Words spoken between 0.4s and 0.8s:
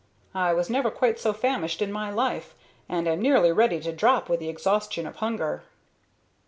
was